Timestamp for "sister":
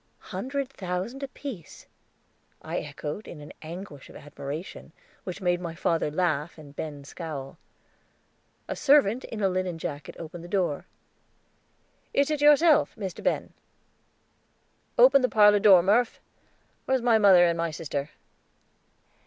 17.69-18.09